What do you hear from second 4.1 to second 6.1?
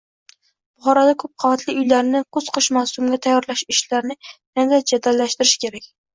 yanada jadallashtirish kerak